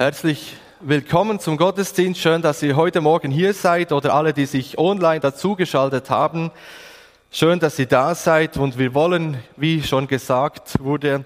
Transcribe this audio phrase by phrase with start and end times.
[0.00, 2.22] Herzlich willkommen zum Gottesdienst.
[2.22, 6.50] Schön, dass ihr heute Morgen hier seid oder alle, die sich online dazugeschaltet haben.
[7.30, 11.24] Schön, dass ihr da seid und wir wollen, wie schon gesagt wurde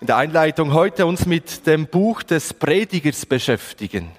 [0.00, 4.10] in der Einleitung, heute uns mit dem Buch des Predigers beschäftigen.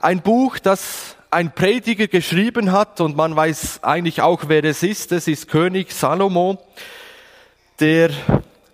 [0.00, 5.12] Ein Buch, das ein Prediger geschrieben hat und man weiß eigentlich auch, wer es ist.
[5.12, 6.58] Es ist König Salomo,
[7.78, 8.10] der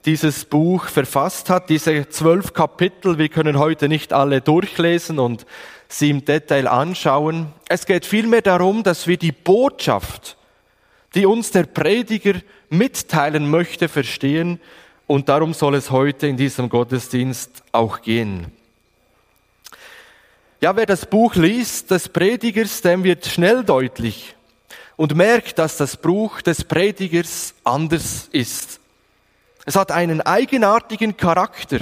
[0.09, 3.19] dieses Buch verfasst hat, diese zwölf Kapitel.
[3.19, 5.45] Wir können heute nicht alle durchlesen und
[5.87, 7.53] sie im Detail anschauen.
[7.69, 10.39] Es geht vielmehr darum, dass wir die Botschaft,
[11.15, 12.41] die uns der Prediger
[12.71, 14.61] mitteilen möchte, verstehen.
[15.07, 18.47] Und darum soll es heute in diesem Gottesdienst auch gehen.
[20.63, 24.35] Ja, wer das Buch liest des Predigers, dem wird schnell deutlich
[24.97, 28.81] und merkt, dass das Buch des Predigers anders ist
[29.69, 31.81] es hat einen eigenartigen Charakter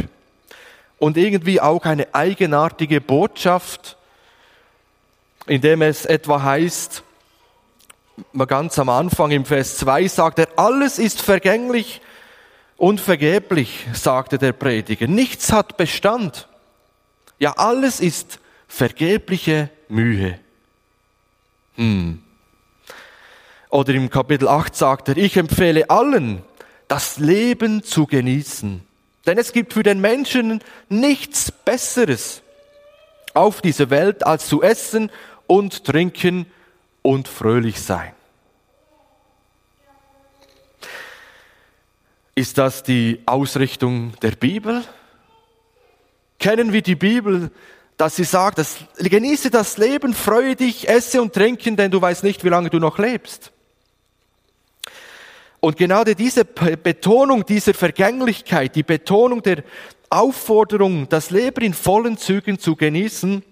[0.99, 3.97] und irgendwie auch eine eigenartige Botschaft,
[5.47, 7.05] indem es etwa heißt,
[8.49, 12.01] ganz am Anfang im Vers 2 sagt er, alles ist vergänglich
[12.77, 15.07] und vergeblich, sagte der Prediger.
[15.07, 16.49] Nichts hat Bestand.
[17.38, 20.41] Ja, alles ist vergebliche Mühe.
[21.77, 22.21] Hm.
[23.69, 26.43] Oder im Kapitel 8 sagt er, ich empfehle allen,
[26.88, 28.82] das Leben zu genießen.
[29.26, 32.42] Denn es gibt für den Menschen nichts Besseres
[33.34, 35.10] auf dieser Welt, als zu essen
[35.46, 36.46] und trinken
[37.02, 38.12] und fröhlich sein.
[42.34, 44.84] Ist das die Ausrichtung der Bibel?
[46.38, 47.51] Kennen wir die Bibel,
[47.96, 52.24] dass sie sagt, dass, genieße das Leben, freue dich, esse und trinken, denn du weißt
[52.24, 53.52] nicht, wie lange du noch lebst.
[55.67, 59.65] Und genau diese Betonung dieser Vergänglichkeit, die Betonung der
[60.09, 63.43] Aufforderung, das Leben in vollen Zügen zu genießen,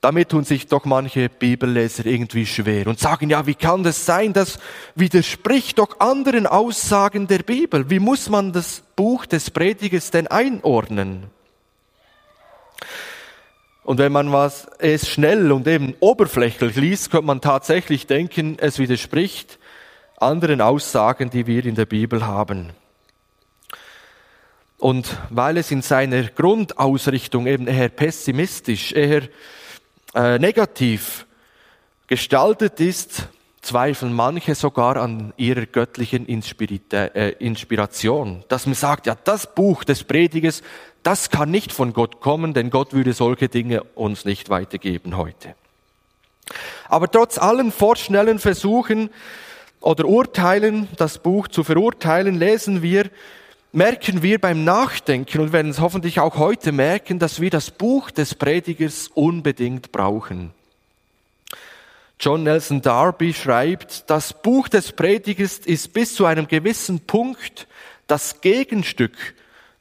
[0.00, 4.32] damit tun sich doch manche Bibelleser irgendwie schwer und sagen, ja, wie kann das sein?
[4.32, 4.58] Das
[4.94, 7.90] widerspricht doch anderen Aussagen der Bibel.
[7.90, 11.24] Wie muss man das Buch des Predigers denn einordnen?
[13.84, 18.78] Und wenn man was es schnell und eben oberflächlich liest, könnte man tatsächlich denken, es
[18.78, 19.58] widerspricht
[20.22, 22.70] anderen Aussagen, die wir in der Bibel haben.
[24.78, 29.22] Und weil es in seiner Grundausrichtung eben eher pessimistisch, eher
[30.14, 31.26] äh, negativ
[32.08, 33.28] gestaltet ist,
[33.62, 38.44] zweifeln manche sogar an ihrer göttlichen äh, Inspiration.
[38.48, 40.62] Dass man sagt, ja, das Buch des Predigers,
[41.02, 45.54] das kann nicht von Gott kommen, denn Gott würde solche Dinge uns nicht weitergeben heute.
[46.88, 49.10] Aber trotz allen vorschnellen Versuchen,
[49.82, 53.10] oder urteilen, das Buch zu verurteilen, lesen wir,
[53.72, 58.10] merken wir beim Nachdenken und werden es hoffentlich auch heute merken, dass wir das Buch
[58.10, 60.52] des Predigers unbedingt brauchen.
[62.20, 67.66] John Nelson Darby schreibt, das Buch des Predigers ist bis zu einem gewissen Punkt
[68.06, 69.16] das Gegenstück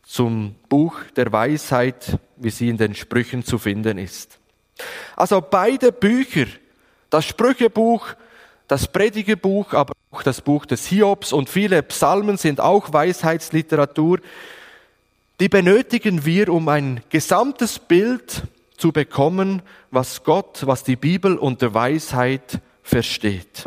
[0.03, 4.39] zum Buch der Weisheit, wie sie in den Sprüchen zu finden ist.
[5.15, 6.47] Also beide Bücher,
[7.11, 8.07] das Sprüchebuch
[8.71, 14.19] das Predigerbuch, aber auch das Buch des Hiobs und viele Psalmen sind auch Weisheitsliteratur.
[15.41, 18.43] Die benötigen wir, um ein gesamtes Bild
[18.77, 19.61] zu bekommen,
[19.91, 23.65] was Gott, was die Bibel unter Weisheit versteht.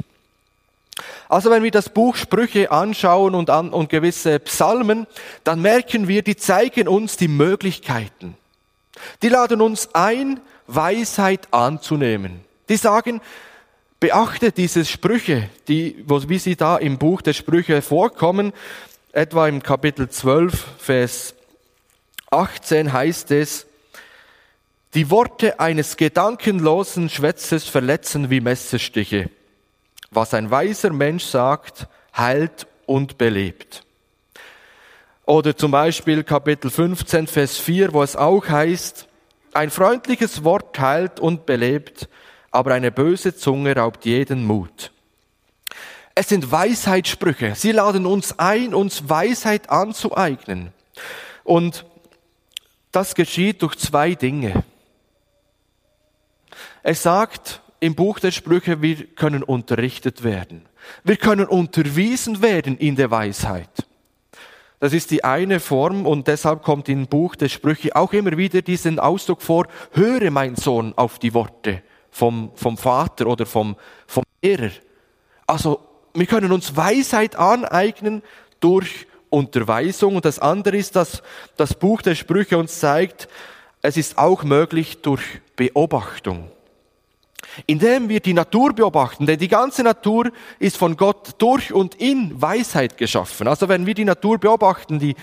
[1.28, 5.06] Also wenn wir das Buch Sprüche anschauen und, an, und gewisse Psalmen,
[5.42, 8.38] dann merken wir, die zeigen uns die Möglichkeiten.
[9.20, 12.40] Die laden uns ein, Weisheit anzunehmen.
[12.70, 13.20] Die sagen,
[14.04, 18.52] Beachtet diese Sprüche, die, wie sie da im Buch der Sprüche vorkommen,
[19.12, 21.34] etwa im Kapitel 12, Vers
[22.30, 23.64] 18 heißt es,
[24.92, 29.30] die Worte eines gedankenlosen Schwätzes verletzen wie Messerstiche.
[30.10, 33.86] Was ein weiser Mensch sagt, heilt und belebt.
[35.24, 39.08] Oder zum Beispiel Kapitel 15, Vers 4, wo es auch heißt,
[39.54, 42.10] ein freundliches Wort heilt und belebt,
[42.54, 44.92] aber eine böse Zunge raubt jeden Mut.
[46.14, 47.56] Es sind Weisheitssprüche.
[47.56, 50.72] Sie laden uns ein, uns Weisheit anzueignen.
[51.42, 51.84] Und
[52.92, 54.62] das geschieht durch zwei Dinge.
[56.84, 60.66] Es sagt im Buch der Sprüche, wir können unterrichtet werden.
[61.02, 63.84] Wir können unterwiesen werden in der Weisheit.
[64.78, 68.62] Das ist die eine Form und deshalb kommt im Buch der Sprüche auch immer wieder
[68.62, 71.82] diesen Ausdruck vor, höre mein Sohn auf die Worte
[72.14, 73.74] vom, vom Vater oder vom,
[74.06, 74.70] vom Lehrer.
[75.48, 75.80] Also
[76.14, 78.22] wir können uns Weisheit aneignen
[78.60, 80.14] durch Unterweisung.
[80.14, 81.24] Und das andere ist, dass
[81.56, 83.28] das Buch der Sprüche uns zeigt,
[83.82, 85.22] es ist auch möglich durch
[85.56, 86.52] Beobachtung.
[87.66, 90.30] Indem wir die Natur beobachten, denn die ganze Natur
[90.60, 93.48] ist von Gott durch und in Weisheit geschaffen.
[93.48, 95.16] Also wenn wir die Natur beobachten, die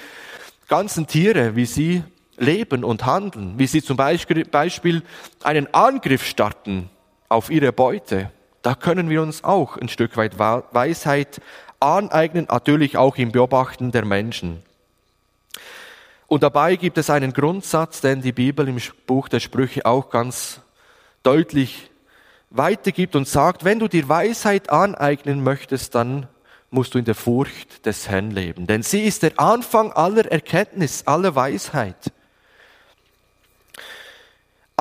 [0.68, 2.04] ganzen Tiere, wie sie
[2.38, 5.04] leben und handeln, wie sie zum Beispiel
[5.44, 6.90] einen Angriff starten
[7.30, 8.32] auf ihre Beute,
[8.62, 11.42] da können wir uns auch ein Stück weit Weisheit
[11.80, 14.62] aneignen, natürlich auch im Beobachten der Menschen.
[16.28, 20.62] Und dabei gibt es einen Grundsatz, den die Bibel im Buch der Sprüche auch ganz
[21.24, 21.90] deutlich
[22.50, 26.28] weitergibt und sagt, wenn du dir Weisheit aneignen möchtest, dann
[26.70, 28.68] musst du in der Furcht des Herrn leben.
[28.68, 32.14] Denn sie ist der Anfang aller Erkenntnis, aller Weisheit.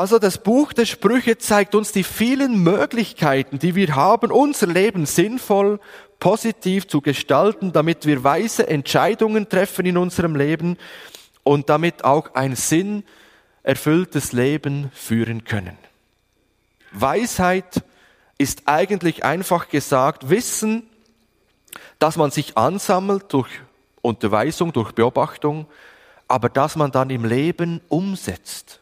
[0.00, 5.04] Also das Buch der Sprüche zeigt uns die vielen Möglichkeiten, die wir haben, unser Leben
[5.04, 5.78] sinnvoll,
[6.18, 10.78] positiv zu gestalten, damit wir weise Entscheidungen treffen in unserem Leben
[11.42, 15.76] und damit auch ein sinnerfülltes Leben führen können.
[16.92, 17.84] Weisheit
[18.38, 20.84] ist eigentlich einfach gesagt Wissen,
[21.98, 23.50] dass man sich ansammelt durch
[24.00, 25.66] Unterweisung, durch Beobachtung,
[26.26, 28.79] aber dass man dann im Leben umsetzt.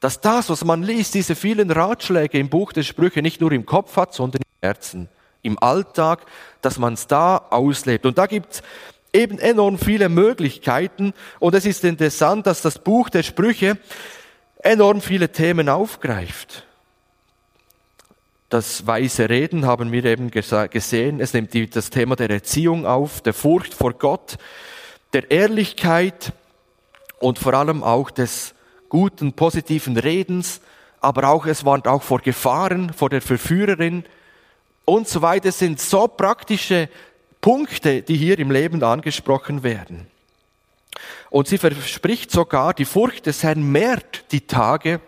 [0.00, 3.66] Dass das, was man liest, diese vielen Ratschläge im Buch der Sprüche nicht nur im
[3.66, 5.08] Kopf hat, sondern im Herzen,
[5.42, 6.26] im Alltag,
[6.62, 8.06] dass man es da auslebt.
[8.06, 8.62] Und da gibt es
[9.12, 11.14] eben enorm viele Möglichkeiten.
[11.40, 13.78] Und es ist interessant, dass das Buch der Sprüche
[14.58, 16.64] enorm viele Themen aufgreift.
[18.48, 21.20] Das weise Reden haben wir eben gesehen.
[21.20, 24.38] Es nimmt das Thema der Erziehung auf, der Furcht vor Gott,
[25.12, 26.32] der Ehrlichkeit
[27.18, 28.54] und vor allem auch des
[28.88, 30.60] guten, positiven Redens,
[31.00, 34.04] aber auch, es warnt auch vor Gefahren, vor der Verführerin
[34.84, 35.50] und so weiter.
[35.50, 36.88] Es sind so praktische
[37.40, 40.06] Punkte, die hier im Leben angesprochen werden.
[41.30, 45.00] Und sie verspricht sogar, die Furcht des Herrn mehrt die Tage,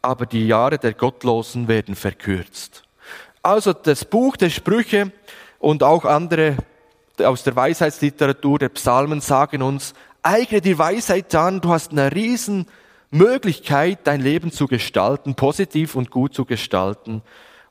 [0.00, 2.84] aber die Jahre der Gottlosen werden verkürzt.
[3.42, 5.12] Also das Buch der Sprüche
[5.58, 6.56] und auch andere
[7.18, 12.66] aus der Weisheitsliteratur der Psalmen sagen uns, eigne dir Weisheit an, du hast eine riesen
[13.10, 17.22] Möglichkeit, dein Leben zu gestalten, positiv und gut zu gestalten.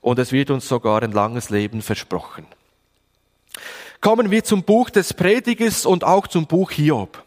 [0.02, 2.46] Und es wird uns sogar ein langes Leben versprochen.
[4.02, 7.26] Kommen wir zum Buch des Predigers und auch zum Buch Hiob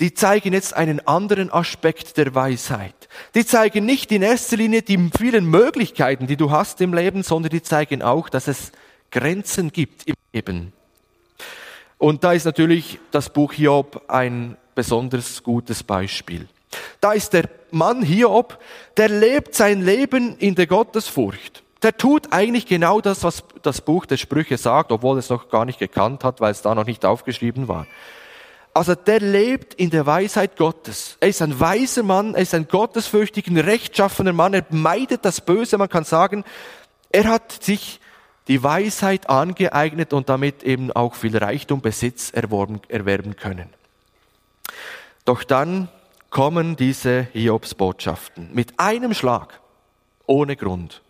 [0.00, 3.08] die zeigen jetzt einen anderen Aspekt der Weisheit.
[3.34, 7.50] Die zeigen nicht in erster Linie die vielen Möglichkeiten, die du hast im Leben, sondern
[7.50, 8.72] die zeigen auch, dass es
[9.10, 10.72] Grenzen gibt im Leben.
[11.98, 16.48] Und da ist natürlich das Buch Hiob ein besonders gutes Beispiel.
[17.00, 18.58] Da ist der Mann Hiob,
[18.96, 21.62] der lebt sein Leben in der Gottesfurcht.
[21.82, 25.64] Der tut eigentlich genau das, was das Buch der Sprüche sagt, obwohl es noch gar
[25.64, 27.86] nicht gekannt hat, weil es da noch nicht aufgeschrieben war.
[28.72, 31.16] Also der lebt in der Weisheit Gottes.
[31.20, 35.76] Er ist ein weiser Mann, er ist ein gottesfürchtiger, rechtschaffener Mann, er meidet das Böse,
[35.76, 36.44] man kann sagen,
[37.10, 38.00] er hat sich
[38.46, 43.70] die Weisheit angeeignet und damit eben auch viel Reichtum, Besitz erworben, erwerben können.
[45.24, 45.88] Doch dann
[46.30, 49.60] kommen diese Hiobsbotschaften mit einem Schlag,
[50.26, 51.02] ohne Grund.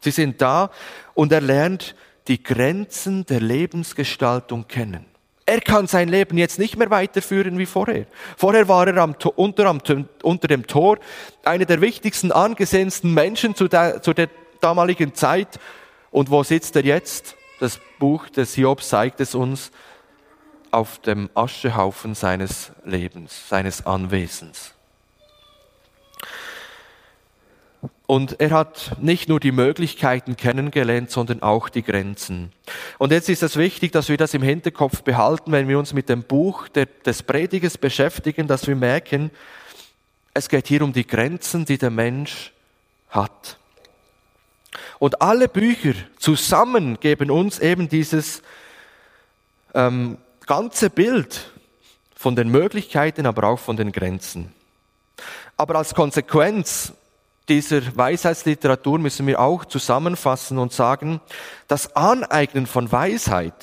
[0.00, 0.70] Sie sind da
[1.14, 1.94] und er lernt
[2.28, 5.06] die Grenzen der Lebensgestaltung kennen.
[5.46, 8.04] Er kann sein Leben jetzt nicht mehr weiterführen wie vorher.
[8.36, 9.80] Vorher war er am, unter, am,
[10.22, 10.98] unter dem Tor
[11.42, 14.28] einer der wichtigsten, angesehensten Menschen zu der, zu der
[14.60, 15.58] damaligen Zeit.
[16.10, 17.34] Und wo sitzt er jetzt?
[17.60, 19.72] Das Buch des Hiob zeigt es uns
[20.72, 24.74] auf dem Aschehaufen seines Lebens, seines Anwesens.
[28.06, 32.52] Und er hat nicht nur die Möglichkeiten kennengelernt, sondern auch die Grenzen.
[32.96, 36.08] Und jetzt ist es wichtig, dass wir das im Hinterkopf behalten, wenn wir uns mit
[36.08, 39.30] dem Buch des Predigers beschäftigen, dass wir merken,
[40.32, 42.52] es geht hier um die Grenzen, die der Mensch
[43.10, 43.58] hat.
[44.98, 48.42] Und alle Bücher zusammen geben uns eben dieses
[49.74, 50.16] ähm,
[50.48, 51.52] ganze Bild
[52.16, 54.52] von den Möglichkeiten, aber auch von den Grenzen.
[55.56, 56.92] Aber als Konsequenz
[57.48, 61.20] dieser Weisheitsliteratur müssen wir auch zusammenfassen und sagen,
[61.68, 63.54] das Aneignen von Weisheit,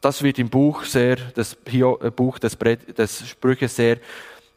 [0.00, 3.98] das wird im Buch sehr, das äh, Buch des, des Sprüche sehr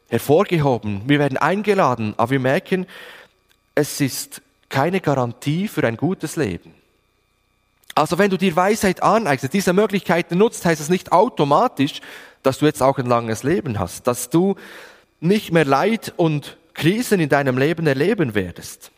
[0.08, 1.02] hervorgehoben.
[1.06, 2.86] Wir werden eingeladen, aber wir merken,
[3.74, 6.77] es ist keine Garantie für ein gutes Leben.
[7.94, 12.00] Also wenn du dir Weisheit aneignest, diese Möglichkeiten nutzt, heißt es nicht automatisch,
[12.42, 14.54] dass du jetzt auch ein langes Leben hast, dass du
[15.20, 18.92] nicht mehr Leid und Krisen in deinem Leben erleben werdest.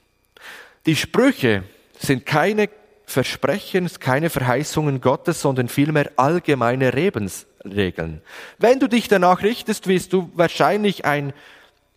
[0.87, 1.65] Die Sprüche
[1.99, 2.69] sind keine
[3.07, 8.23] Versprechen, keine Verheißungen Gottes, sondern vielmehr allgemeine Lebensregeln.
[8.59, 11.33] Wenn du dich danach richtest, wirst du wahrscheinlich ein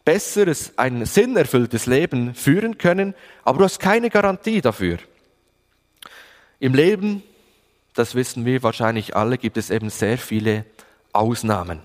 [0.05, 4.97] besseres, ein sinnerfülltes Leben führen können, aber du hast keine Garantie dafür.
[6.63, 7.23] Im Leben,
[7.93, 10.63] das wissen wir wahrscheinlich alle, gibt es eben sehr viele
[11.11, 11.81] Ausnahmen.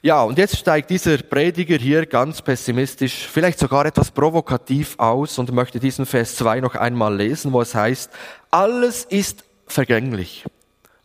[0.00, 5.52] Ja, und jetzt steigt dieser Prediger hier ganz pessimistisch, vielleicht sogar etwas provokativ aus und
[5.52, 8.10] möchte diesen Vers 2 noch einmal lesen, wo es heißt,
[8.50, 10.46] alles ist vergänglich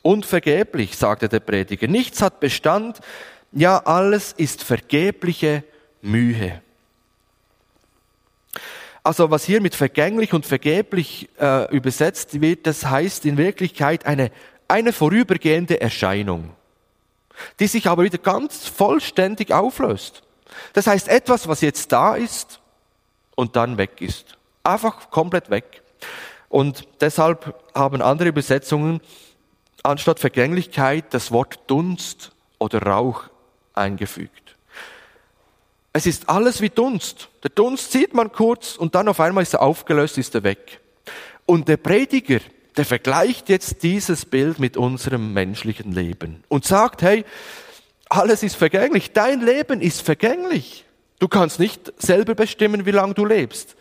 [0.03, 1.89] und vergeblich, sagte der Prediger.
[1.89, 3.01] Nichts hat Bestand,
[3.51, 5.65] ja, alles ist vergebliche
[6.01, 6.61] Mühe.
[9.05, 14.31] Also was hier mit vergänglich und vergeblich äh, übersetzt wird, das heißt in Wirklichkeit eine,
[14.67, 16.55] eine vorübergehende Erscheinung
[17.59, 20.23] die sich aber wieder ganz vollständig auflöst.
[20.73, 22.59] Das heißt, etwas, was jetzt da ist
[23.35, 24.37] und dann weg ist.
[24.63, 25.81] Einfach komplett weg.
[26.49, 29.01] Und deshalb haben andere Übersetzungen
[29.83, 33.23] anstatt Vergänglichkeit das Wort Dunst oder Rauch
[33.73, 34.44] eingefügt.
[35.95, 37.29] Es ist alles wie Dunst.
[37.41, 40.81] Der Dunst sieht man kurz und dann auf einmal ist er aufgelöst, ist er weg.
[41.45, 42.41] Und der Prediger,
[42.75, 47.23] der vergleicht jetzt dieses Bild mit unserem menschlichen Leben und sagt, hey,
[48.09, 50.83] alles ist vergänglich, dein Leben ist vergänglich.
[51.19, 53.77] Du kannst nicht selber bestimmen, wie lange du lebst.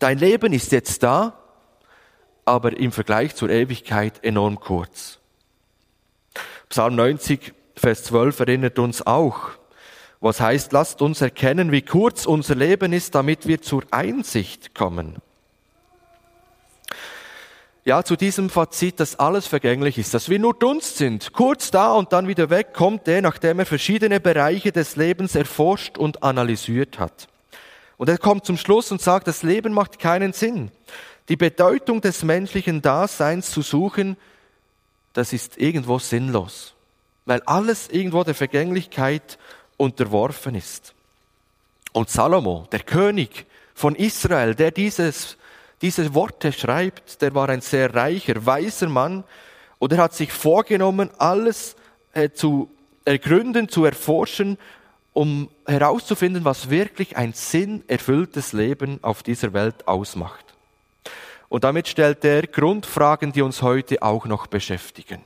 [0.00, 1.32] Dein Leben ist jetzt da,
[2.44, 5.18] aber im Vergleich zur Ewigkeit enorm kurz.
[6.68, 9.52] Psalm 90, Vers 12 erinnert uns auch,
[10.24, 15.22] was heißt, lasst uns erkennen, wie kurz unser Leben ist, damit wir zur Einsicht kommen
[17.84, 21.92] ja, zu diesem Fazit, dass alles vergänglich ist, dass wir nur Dunst sind, kurz da
[21.92, 26.98] und dann wieder weg, kommt der, nachdem er verschiedene Bereiche des Lebens erforscht und analysiert
[26.98, 27.28] hat.
[27.98, 30.70] Und er kommt zum Schluss und sagt, das Leben macht keinen Sinn.
[31.28, 34.16] Die Bedeutung des menschlichen Daseins zu suchen,
[35.12, 36.74] das ist irgendwo sinnlos,
[37.26, 39.38] weil alles irgendwo der Vergänglichkeit
[39.76, 40.94] unterworfen ist.
[41.92, 45.36] Und Salomo, der König von Israel, der dieses
[45.84, 49.22] diese Worte schreibt, der war ein sehr reicher, weiser Mann
[49.78, 51.76] und er hat sich vorgenommen, alles
[52.14, 52.70] äh, zu
[53.04, 54.56] ergründen, zu erforschen,
[55.12, 60.44] um herauszufinden, was wirklich ein sinnerfülltes Leben auf dieser Welt ausmacht.
[61.50, 65.20] Und damit stellt er Grundfragen, die uns heute auch noch beschäftigen.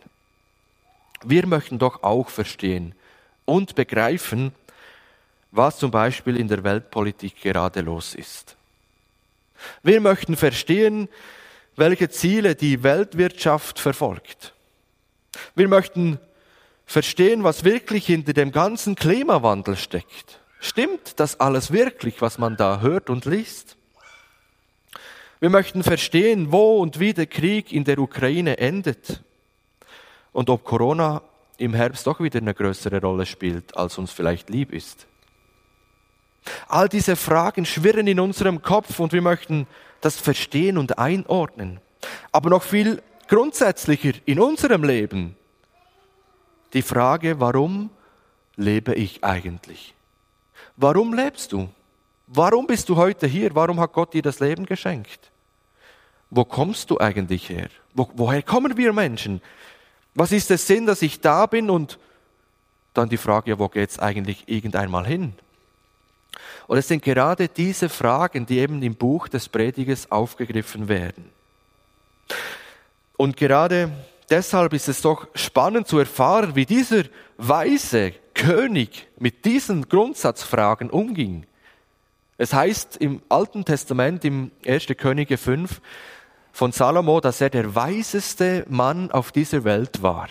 [1.25, 2.97] Wir möchten doch auch verstehen
[3.49, 4.52] und begreifen,
[5.50, 8.57] was zum Beispiel in der Weltpolitik gerade los ist.
[9.83, 11.09] Wir möchten verstehen,
[11.75, 14.52] welche Ziele die Weltwirtschaft verfolgt.
[15.55, 16.19] Wir möchten
[16.85, 20.40] verstehen, was wirklich hinter dem ganzen Klimawandel steckt.
[20.61, 23.76] Stimmt das alles wirklich, was man da hört und liest?
[25.40, 29.23] Wir möchten verstehen, wo und wie der Krieg in der Ukraine endet
[30.33, 31.23] und ob Corona
[31.58, 35.06] im Herbst doch wieder eine größere Rolle spielt, als uns vielleicht lieb ist.
[36.68, 39.66] All diese Fragen schwirren in unserem Kopf und wir möchten
[40.00, 41.80] das verstehen und einordnen.
[42.32, 45.36] Aber noch viel grundsätzlicher in unserem Leben
[46.72, 47.90] die Frage, warum
[48.56, 49.94] lebe ich eigentlich?
[50.76, 51.68] Warum lebst du?
[52.26, 53.54] Warum bist du heute hier?
[53.54, 55.30] Warum hat Gott dir das Leben geschenkt?
[56.30, 57.68] Wo kommst du eigentlich her?
[57.94, 59.40] Wo, woher kommen wir Menschen?
[60.14, 61.70] Was ist der Sinn, dass ich da bin?
[61.70, 61.98] Und
[62.94, 65.34] dann die Frage, wo geht es eigentlich irgendeinmal hin?
[66.66, 71.30] Und es sind gerade diese Fragen, die eben im Buch des Predigers aufgegriffen werden.
[73.16, 73.90] Und gerade
[74.30, 77.04] deshalb ist es doch spannend zu erfahren, wie dieser
[77.36, 81.46] weise König mit diesen Grundsatzfragen umging.
[82.36, 84.86] Es heißt im Alten Testament, im 1.
[84.96, 85.80] Könige 5
[86.52, 90.28] von Salomo, dass er der weiseste Mann auf dieser Welt war.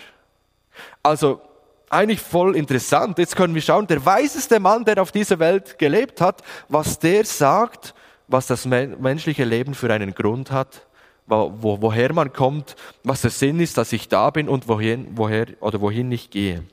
[1.03, 1.41] Also
[1.89, 3.17] eigentlich voll interessant.
[3.17, 7.23] Jetzt können wir schauen, der weiseste Mann, der auf dieser Welt gelebt hat, was der
[7.23, 7.93] sagt,
[8.27, 10.85] was das menschliche Leben für einen Grund hat,
[11.27, 15.47] wo, woher man kommt, was der Sinn ist, dass ich da bin und wohin, woher
[15.61, 16.63] oder wohin ich gehe.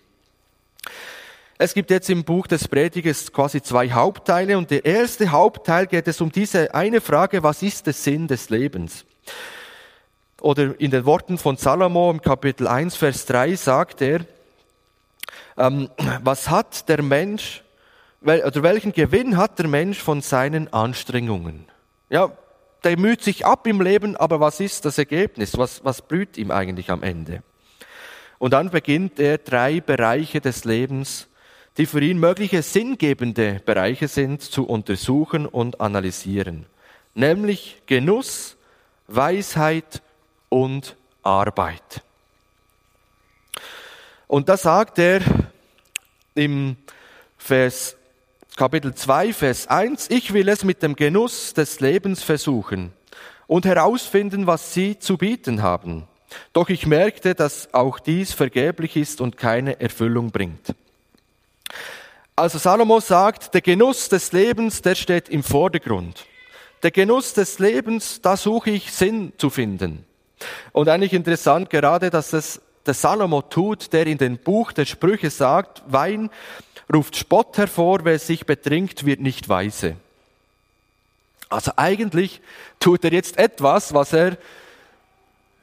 [1.56, 6.08] Es gibt jetzt im Buch des Predigers quasi zwei Hauptteile und der erste Hauptteil geht
[6.08, 9.04] es um diese eine Frage, was ist der Sinn des Lebens?
[10.40, 14.26] Oder in den Worten von Salomo im Kapitel 1, Vers 3 sagt er,
[15.56, 15.88] ähm,
[16.22, 17.62] was hat der Mensch,
[18.20, 21.66] oder welchen Gewinn hat der Mensch von seinen Anstrengungen?
[22.10, 22.32] Ja,
[22.82, 25.56] der müht sich ab im Leben, aber was ist das Ergebnis?
[25.56, 27.42] Was, was blüht ihm eigentlich am Ende?
[28.38, 31.28] Und dann beginnt er drei Bereiche des Lebens,
[31.78, 36.66] die für ihn mögliche sinngebende Bereiche sind, zu untersuchen und analysieren.
[37.14, 38.53] Nämlich Genuss,
[39.06, 40.02] Weisheit
[40.48, 42.02] und Arbeit.
[44.26, 45.20] Und da sagt er
[46.34, 46.76] im
[47.38, 47.96] Vers,
[48.56, 52.92] Kapitel 2, Vers 1, ich will es mit dem Genuss des Lebens versuchen
[53.46, 56.06] und herausfinden, was sie zu bieten haben.
[56.52, 60.74] Doch ich merkte, dass auch dies vergeblich ist und keine Erfüllung bringt.
[62.36, 66.26] Also Salomo sagt, der Genuss des Lebens, der steht im Vordergrund.
[66.84, 70.04] Der Genuss des Lebens, da suche ich Sinn zu finden.
[70.72, 75.30] Und eigentlich interessant gerade, dass es der Salomo tut, der in dem Buch der Sprüche
[75.30, 76.28] sagt, Wein
[76.92, 79.96] ruft Spott hervor, wer sich betrinkt, wird nicht weise.
[81.48, 82.42] Also eigentlich
[82.80, 84.36] tut er jetzt etwas, was er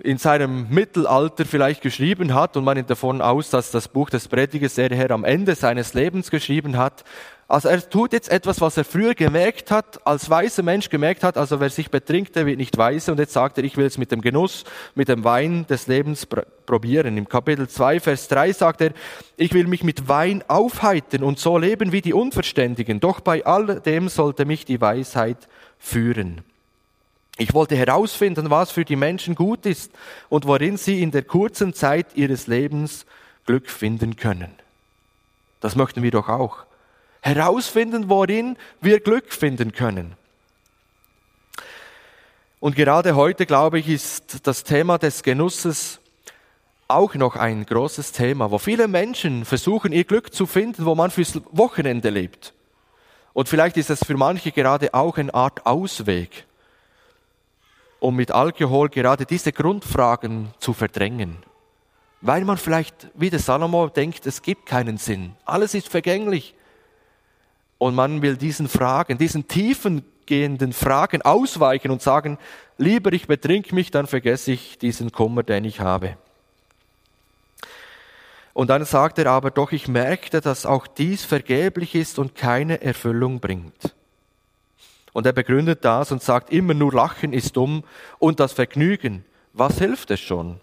[0.04, 4.28] in seinem Mittelalter vielleicht geschrieben hat und man nimmt davon aus, dass das Buch des
[4.28, 7.04] Predigers er Herr am Ende seines Lebens geschrieben hat.
[7.48, 11.38] Also er tut jetzt etwas, was er früher gemerkt hat, als weiser Mensch gemerkt hat,
[11.38, 13.98] also wer sich betrinkt, der wird nicht weise und jetzt sagt er, ich will es
[13.98, 14.64] mit dem Genuss,
[14.96, 17.18] mit dem Wein des Lebens pr probieren.
[17.18, 18.92] Im Kapitel 2, Vers 3 sagt er,
[19.36, 23.82] ich will mich mit Wein aufheitern und so leben wie die Unverständigen, doch bei all
[23.82, 26.44] dem sollte mich die Weisheit führen.
[27.38, 29.92] Ich wollte herausfinden, was für die Menschen gut ist
[30.30, 33.06] und worin sie in der kurzen Zeit ihres Lebens
[33.46, 34.52] Glück finden können.
[35.60, 36.66] Das möchten wir doch auch.
[37.22, 40.16] Herausfinden, worin wir Glück finden können.
[42.60, 46.00] Und gerade heute, glaube ich, ist das Thema des Genusses
[46.88, 51.10] auch noch ein großes Thema, wo viele Menschen versuchen, ihr Glück zu finden, wo man
[51.10, 52.54] fürs Wochenende lebt.
[53.34, 56.46] Und vielleicht ist es für manche gerade auch eine Art Ausweg
[58.02, 61.38] um mit Alkohol gerade diese Grundfragen zu verdrängen.
[62.20, 65.36] Weil man vielleicht, wie der Salomo, denkt, es gibt keinen Sinn.
[65.46, 66.56] Alles ist vergänglich.
[67.78, 72.40] Und man will diesen Fragen, diesen tiefen gehenden Fragen ausweichen und sagen,
[72.78, 76.18] lieber ich betrink mich, dann vergesse ich diesen Kummer, den ich habe.
[78.54, 82.82] Und dann sagt er aber, doch ich merkte, dass auch dies vergeblich ist und keine
[82.82, 83.94] Erfüllung bringt.
[85.14, 87.84] Und er begründet das und sagt, immer nur Lachen ist dumm
[88.20, 90.60] und das Vergnügen, was hilft es schon?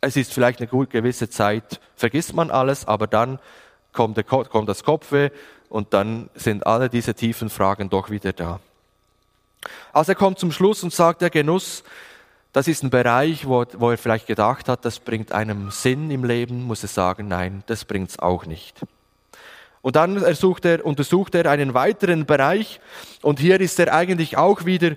[0.00, 3.38] Es ist vielleicht eine gewisse Zeit, vergisst man alles, aber dann
[3.92, 5.30] kommt, das Kopfweh
[5.68, 8.60] und dann sind alle diese tiefen Fragen doch wieder da.
[9.92, 11.84] Also er kommt zum Schluss und sagt, der Genuss,
[12.52, 16.24] das ist ein Bereich, wo, wo er vielleicht gedacht hat, das bringt einem Sinn im
[16.24, 18.80] Leben, muss er sagen, nein, das bringt's auch nicht.
[19.82, 22.80] Und dann er, untersucht er einen weiteren Bereich
[23.22, 24.96] und hier ist er eigentlich auch wieder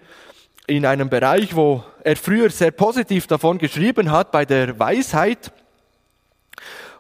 [0.68, 5.52] in einem Bereich, wo er früher sehr positiv davon geschrieben hat, bei der Weisheit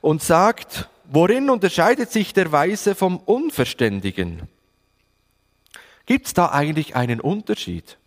[0.02, 4.48] und sagt, worin unterscheidet sich der Weise vom Unverständigen?
[6.06, 7.98] Gibt es da eigentlich einen Unterschied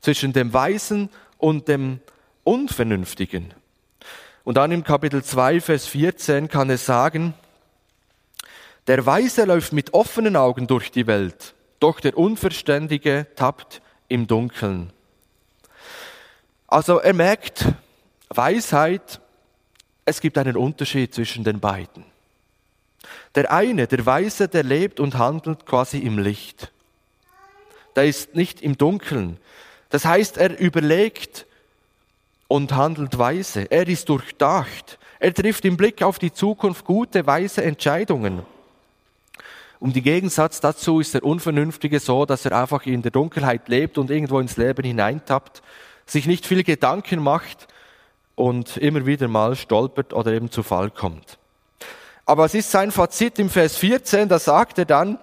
[0.00, 2.00] zwischen dem Weisen und dem
[2.44, 3.52] Unvernünftigen?
[4.44, 7.34] Und dann im Kapitel 2, Vers 14 kann er sagen,
[8.86, 14.92] der Weise läuft mit offenen Augen durch die Welt, doch der Unverständige tappt im Dunkeln.
[16.66, 17.66] Also er merkt,
[18.28, 19.20] Weisheit,
[20.04, 22.04] es gibt einen Unterschied zwischen den beiden.
[23.34, 26.72] Der eine, der Weise, der lebt und handelt quasi im Licht.
[27.94, 29.38] Der ist nicht im Dunkeln.
[29.90, 31.46] Das heißt, er überlegt
[32.48, 33.70] und handelt weise.
[33.70, 34.98] Er ist durchdacht.
[35.18, 38.42] Er trifft im Blick auf die Zukunft gute, weise Entscheidungen.
[39.82, 43.98] Und im Gegensatz dazu ist der Unvernünftige so, dass er einfach in der Dunkelheit lebt
[43.98, 45.60] und irgendwo ins Leben hineintappt,
[46.06, 47.66] sich nicht viel Gedanken macht
[48.36, 51.36] und immer wieder mal stolpert oder eben zu Fall kommt.
[52.26, 55.18] Aber es ist sein Fazit im Vers 14, da sagt er dann,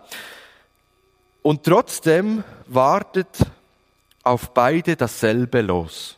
[1.42, 3.30] und trotzdem wartet
[4.24, 6.18] auf beide dasselbe los.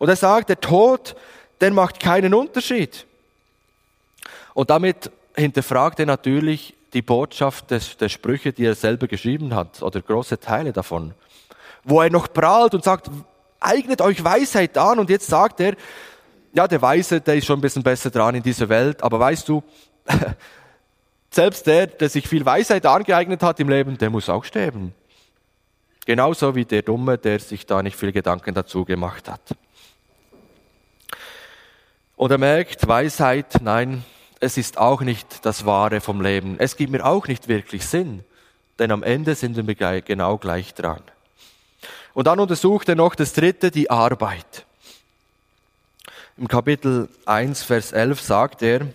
[0.00, 1.14] Und er sagt, der Tod,
[1.60, 3.06] der macht keinen Unterschied.
[4.52, 9.82] Und damit hinterfragt er natürlich die Botschaft des, der Sprüche, die er selber geschrieben hat,
[9.82, 11.14] oder große Teile davon,
[11.84, 13.10] wo er noch prahlt und sagt,
[13.60, 15.74] eignet euch Weisheit an, und jetzt sagt er,
[16.52, 19.48] ja, der Weise, der ist schon ein bisschen besser dran in dieser Welt, aber weißt
[19.48, 19.62] du,
[21.30, 24.92] selbst der, der sich viel Weisheit angeeignet hat im Leben, der muss auch sterben.
[26.06, 29.54] Genauso wie der Dumme, der sich da nicht viel Gedanken dazu gemacht hat.
[32.16, 34.04] Und er merkt, Weisheit, nein,
[34.40, 36.56] es ist auch nicht das Wahre vom Leben.
[36.58, 38.24] Es gibt mir auch nicht wirklich Sinn,
[38.78, 41.02] denn am Ende sind wir genau gleich dran.
[42.14, 44.64] Und dann untersucht er noch das dritte, die Arbeit.
[46.38, 48.86] Im Kapitel 1, Vers 11 sagt er,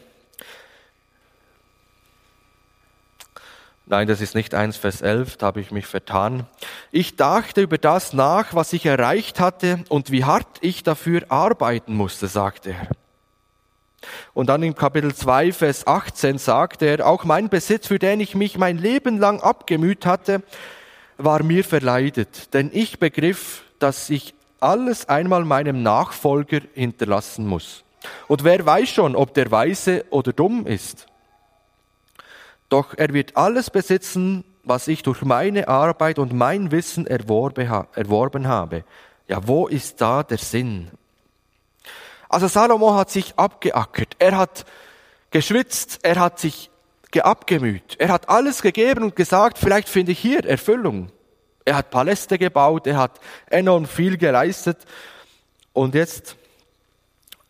[3.88, 6.48] Nein, das ist nicht 1 Vers 11, da habe ich mich vertan.
[6.92, 11.96] Ich dachte über das nach, was ich erreicht hatte und wie hart ich dafür arbeiten
[11.96, 12.88] musste, sagt er.
[14.34, 18.36] Und dann im Kapitel 2, Vers 18 sagt er, auch mein Besitz, für den ich
[18.36, 20.44] mich mein Leben lang abgemüht hatte,
[21.18, 27.84] war mir verleidet, denn ich begriff, dass ich alles einmal meinem Nachfolger hinterlassen muss.
[28.28, 31.08] Und wer weiß schon, ob der weise oder dumm ist?
[32.70, 38.84] Doch er wird alles besitzen, was ich durch meine Arbeit und mein Wissen erworben habe.
[39.28, 40.90] Ja, wo ist da der Sinn?
[42.36, 44.66] Also Salomo hat sich abgeackert, er hat
[45.32, 46.70] geschwitzt, er hat sich
[47.18, 51.14] abgemüht, er hat alles gegeben und gesagt, vielleicht finde ich hier Erfüllung.
[51.64, 54.80] Er hat Paläste gebaut, er hat enorm viel geleistet
[55.72, 56.36] und jetzt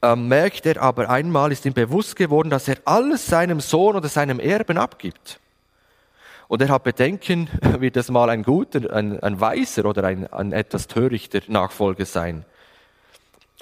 [0.04, 4.08] ähm, merkt er aber einmal, ist ihm bewusst geworden, dass er alles seinem Sohn oder
[4.08, 5.40] seinem Erben abgibt.
[6.48, 10.52] Und er hat Bedenken, wird das mal ein guter, ein, ein weiser oder ein, ein
[10.52, 12.46] etwas törichter Nachfolger sein.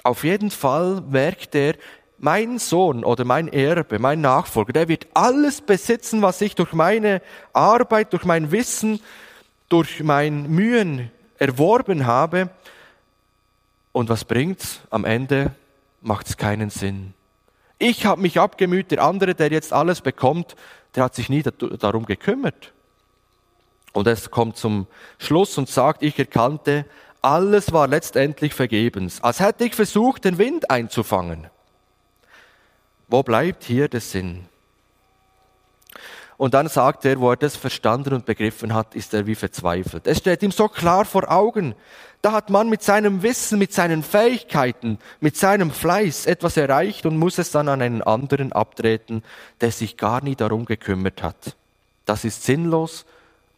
[0.04, 1.74] Auf jeden Fall merkt er,
[2.18, 7.20] mein Sohn oder mein Erbe, mein Nachfolger, der wird alles besitzen, was ich durch meine
[7.52, 9.00] Arbeit, durch mein Wissen,
[9.68, 12.50] durch mein Mühen erworben habe.
[13.92, 14.80] Und was bringt's?
[14.90, 15.52] Am Ende
[16.00, 17.14] macht's keinen Sinn.
[17.78, 20.54] Ich habe mich abgemüht, der andere, der jetzt alles bekommt,
[20.94, 22.72] der hat sich nie darum gekümmert.
[23.92, 24.86] Und es kommt zum
[25.18, 26.84] Schluss und sagt, ich erkannte,
[27.24, 31.48] alles war letztendlich vergebens, als hätte ich versucht, den Wind einzufangen.
[33.08, 34.46] Wo bleibt hier der Sinn?
[36.36, 40.06] Und dann sagt er, wo er das verstanden und begriffen hat, ist er wie verzweifelt.
[40.06, 41.74] Es steht ihm so klar vor Augen.
[42.20, 47.16] Da hat man mit seinem Wissen, mit seinen Fähigkeiten, mit seinem Fleiß etwas erreicht und
[47.16, 49.22] muss es dann an einen anderen abtreten,
[49.60, 51.56] der sich gar nie darum gekümmert hat.
[52.04, 53.06] Das ist sinnlos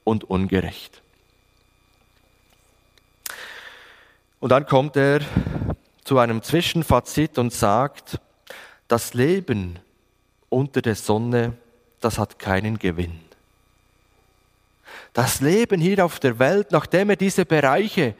[0.04, 1.02] und ungerecht.
[4.40, 5.20] Und dann kommt er
[6.04, 8.20] zu einem Zwischenfazit und sagt,
[8.88, 9.78] das Leben
[10.48, 11.54] unter der Sonne,
[12.00, 13.20] das hat keinen Gewinn.
[15.12, 18.14] Das Leben hier auf der Welt, nachdem er diese Bereiche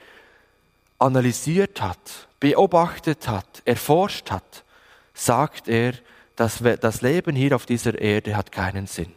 [0.98, 4.64] analysiert hat, beobachtet hat, erforscht hat,
[5.12, 5.92] sagt er,
[6.36, 9.12] dass das Leben hier auf dieser Erde hat keinen Sinn.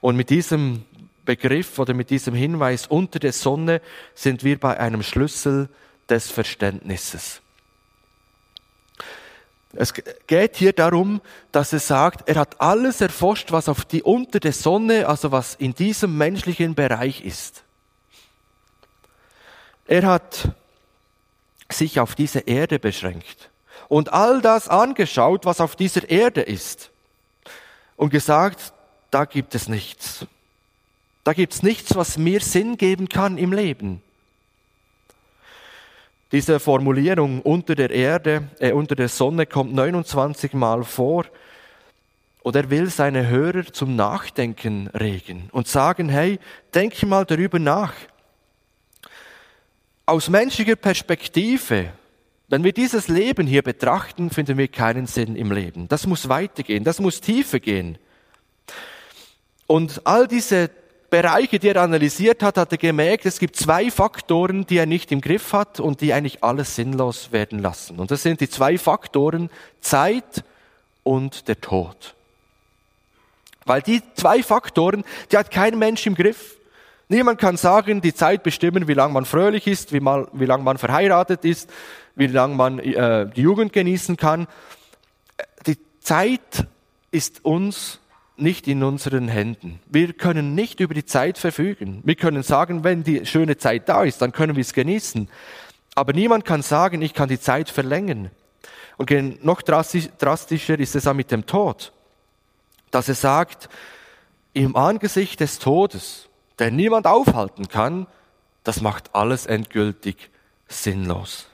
[0.00, 0.84] Und mit diesem
[1.28, 3.82] Begriff oder mit diesem Hinweis unter der Sonne
[4.14, 5.68] sind wir bei einem Schlüssel
[6.08, 7.42] des Verständnisses.
[9.74, 9.92] Es
[10.26, 11.20] geht hier darum,
[11.52, 15.54] dass er sagt, er hat alles erforscht, was auf die unter der Sonne, also was
[15.54, 17.62] in diesem menschlichen Bereich ist.
[19.86, 20.48] Er hat
[21.70, 23.50] sich auf diese Erde beschränkt
[23.88, 26.90] und all das angeschaut, was auf dieser Erde ist
[27.96, 28.72] und gesagt,
[29.10, 30.26] da gibt es nichts.
[31.24, 34.02] Da gibt es nichts, was mir Sinn geben kann im Leben.
[36.30, 41.24] Diese Formulierung unter der Erde, äh, unter der Sonne kommt 29 Mal vor.
[42.42, 46.38] Und er will seine Hörer zum Nachdenken regen und sagen, hey,
[46.74, 47.94] denk mal darüber nach.
[50.06, 51.92] Aus menschlicher Perspektive,
[52.48, 55.88] wenn wir dieses Leben hier betrachten, finden wir keinen Sinn im Leben.
[55.88, 57.98] Das muss weitergehen, das muss tiefer gehen.
[59.66, 60.70] Und all diese
[61.10, 65.10] Bereiche, die er analysiert hat, hat er gemerkt, es gibt zwei Faktoren, die er nicht
[65.10, 67.98] im Griff hat und die eigentlich alles sinnlos werden lassen.
[67.98, 69.48] Und das sind die zwei Faktoren
[69.80, 70.44] Zeit
[71.04, 72.14] und der Tod.
[73.64, 76.56] Weil die zwei Faktoren, die hat kein Mensch im Griff.
[77.08, 80.62] Niemand kann sagen, die Zeit bestimmen, wie lange man fröhlich ist, wie, mal, wie lange
[80.62, 81.70] man verheiratet ist,
[82.16, 84.46] wie lange man äh, die Jugend genießen kann.
[85.66, 86.66] Die Zeit
[87.10, 87.98] ist uns
[88.40, 89.80] nicht in unseren Händen.
[89.86, 92.00] Wir können nicht über die Zeit verfügen.
[92.04, 95.28] Wir können sagen, wenn die schöne Zeit da ist, dann können wir es genießen.
[95.94, 98.30] Aber niemand kann sagen, ich kann die Zeit verlängern.
[98.96, 101.92] Und noch drastischer ist es auch mit dem Tod.
[102.90, 103.68] Dass er sagt,
[104.54, 108.06] im Angesicht des Todes, der niemand aufhalten kann,
[108.64, 110.30] das macht alles endgültig
[110.66, 111.46] sinnlos.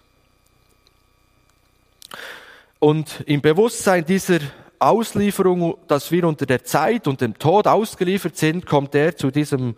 [2.79, 4.40] Und im Bewusstsein dieser
[4.79, 9.77] Auslieferung, dass wir unter der Zeit und dem Tod ausgeliefert sind, kommt er zu diesem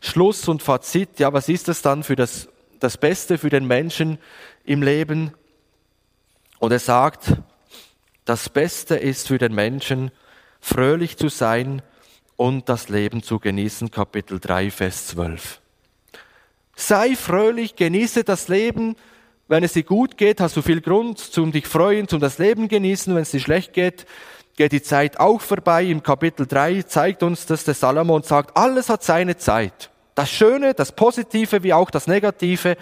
[0.00, 2.48] Schluss und Fazit, ja, was ist das dann für das,
[2.80, 4.18] das Beste für den Menschen
[4.64, 5.32] im Leben?
[6.58, 7.32] Und er sagt,
[8.24, 10.10] das Beste ist für den Menschen,
[10.60, 11.82] fröhlich zu sein
[12.36, 13.90] und das Leben zu genießen.
[13.90, 15.60] Kapitel 3, Vers 12.
[16.76, 18.96] Sei fröhlich, genieße das Leben.
[19.46, 22.68] Wenn es dir gut geht, hast du viel Grund zum dich freuen, zum das Leben
[22.68, 23.14] genießen.
[23.14, 24.06] Wenn es dir schlecht geht,
[24.56, 25.84] geht die Zeit auch vorbei.
[25.84, 29.90] Im Kapitel 3 zeigt uns das der Salomon sagt, alles hat seine Zeit.
[30.14, 32.76] Das Schöne, das Positive wie auch das Negative,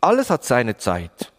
[0.00, 1.32] alles hat seine Zeit.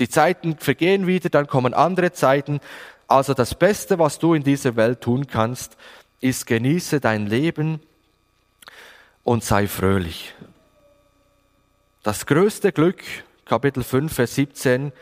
[0.00, 2.58] Die Zeiten vergehen wieder, dann kommen andere Zeiten.
[3.06, 5.76] Also das Beste, was du in dieser Welt tun kannst,
[6.20, 7.80] ist genieße dein Leben
[9.22, 10.34] und sei fröhlich.
[12.02, 13.04] Das größte Glück,
[13.50, 14.92] Kapitel 5, Vers 17,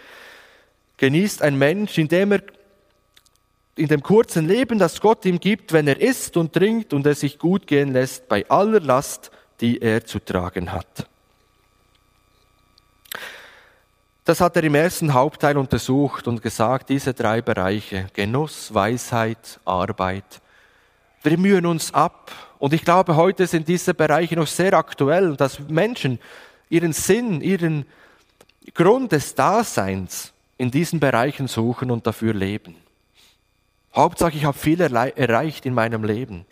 [0.97, 2.43] genießt ein Mensch, indem er
[3.77, 7.21] in dem kurzen Leben, das Gott ihm gibt, wenn er isst und trinkt und es
[7.21, 9.31] sich gut gehen lässt, bei aller Last,
[9.61, 11.07] die er zu tragen hat.
[14.25, 20.41] Das hat er im ersten Hauptteil untersucht und gesagt, diese drei Bereiche, Genuss, Weisheit, Arbeit.
[21.23, 22.33] Wir mühen uns ab.
[22.59, 26.19] Und ich glaube, heute sind diese Bereiche noch sehr aktuell, dass Menschen
[26.71, 27.85] ihren Sinn, ihren
[28.75, 32.77] Grund des Daseins in diesen Bereichen suchen und dafür leben.
[33.95, 36.45] Hauptsache, ich habe viel erreicht in meinem Leben.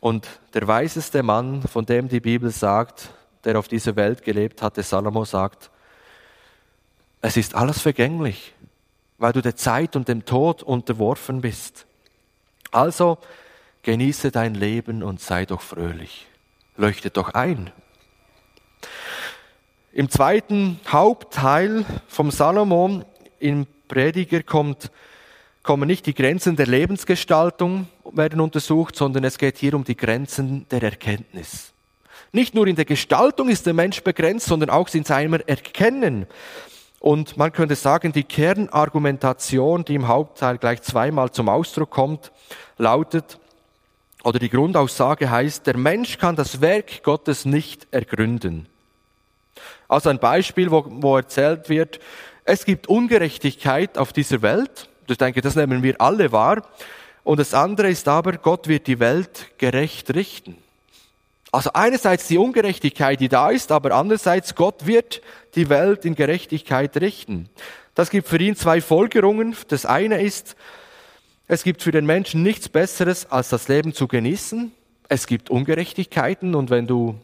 [0.00, 3.10] Und der weiseste Mann, von dem die Bibel sagt,
[3.44, 5.70] der auf dieser Welt gelebt hatte, Salomo sagt,
[7.20, 8.52] es ist alles vergänglich,
[9.18, 11.86] weil du der Zeit und dem Tod unterworfen bist.
[12.72, 13.18] Also
[13.82, 16.26] genieße dein Leben und sei doch fröhlich.
[16.76, 17.70] Leuchte doch ein.
[19.94, 23.04] Im zweiten Hauptteil vom Salomon
[23.38, 24.90] im Prediger kommt,
[25.62, 30.66] kommen nicht die Grenzen der Lebensgestaltung werden untersucht, sondern es geht hier um die Grenzen
[30.70, 31.74] der Erkenntnis.
[32.32, 36.26] Nicht nur in der Gestaltung ist der Mensch begrenzt, sondern auch in seinem Erkennen.
[36.98, 42.32] Und man könnte sagen, die Kernargumentation, die im Hauptteil gleich zweimal zum Ausdruck kommt,
[42.78, 43.38] lautet,
[44.24, 48.68] oder die Grundaussage heißt, der Mensch kann das Werk Gottes nicht ergründen.
[49.88, 52.00] Also ein Beispiel, wo, wo erzählt wird,
[52.44, 54.88] es gibt Ungerechtigkeit auf dieser Welt.
[55.08, 56.62] Ich denke, das nehmen wir alle wahr.
[57.24, 60.56] Und das andere ist aber, Gott wird die Welt gerecht richten.
[61.52, 65.20] Also einerseits die Ungerechtigkeit, die da ist, aber andererseits Gott wird
[65.54, 67.50] die Welt in Gerechtigkeit richten.
[67.94, 69.54] Das gibt für ihn zwei Folgerungen.
[69.68, 70.56] Das eine ist,
[71.46, 74.72] es gibt für den Menschen nichts Besseres, als das Leben zu genießen.
[75.08, 77.20] Es gibt Ungerechtigkeiten und wenn du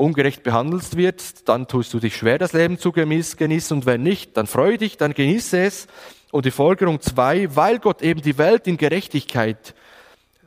[0.00, 4.36] ungerecht behandelt wirst, dann tust du dich schwer, das Leben zu genießen und wenn nicht,
[4.36, 5.86] dann freu dich, dann genieße es.
[6.32, 9.74] Und die Folgerung zwei, weil Gott eben die Welt in Gerechtigkeit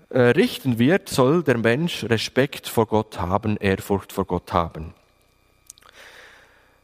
[0.09, 4.93] äh, richten wird, soll der Mensch Respekt vor Gott haben, Ehrfurcht vor Gott haben.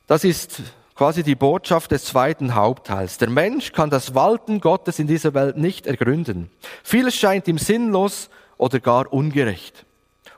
[0.06, 0.62] Das ist
[0.96, 3.18] quasi die Botschaft des zweiten Hauptteils.
[3.18, 6.52] Der Mensch kann das Walten Gottes in dieser Welt nicht ergründen.
[6.84, 9.86] Vieles scheint ihm sinnlos oder gar ungerecht.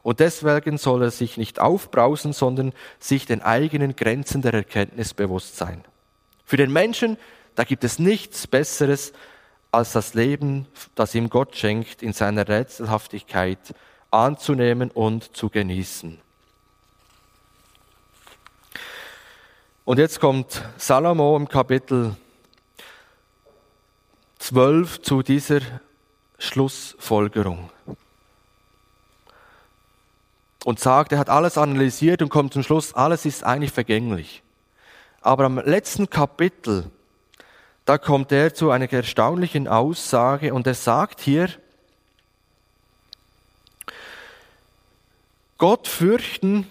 [0.03, 5.57] Und deswegen soll er sich nicht aufbrausen, sondern sich den eigenen Grenzen der Erkenntnis bewusst
[5.57, 5.83] sein.
[6.43, 7.17] Für den Menschen,
[7.55, 9.13] da gibt es nichts Besseres
[9.71, 13.73] als das Leben, das ihm Gott schenkt, in seiner Rätselhaftigkeit
[14.09, 16.19] anzunehmen und zu genießen.
[19.85, 22.15] Und jetzt kommt Salomo im Kapitel
[24.39, 25.61] 12 zu dieser
[26.37, 27.69] Schlussfolgerung.
[30.63, 34.43] Und sagt, er hat alles analysiert und kommt zum Schluss, alles ist eigentlich vergänglich.
[35.21, 36.85] Aber am letzten Kapitel,
[37.85, 41.49] da kommt er zu einer erstaunlichen Aussage und er sagt hier,
[45.57, 46.67] Gott fürchten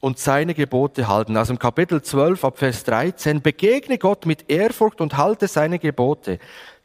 [0.00, 1.36] und seine Gebote halten.
[1.36, 6.38] Also im Kapitel 12 ab Vers 13, begegne Gott mit Ehrfurcht und halte seine Gebote.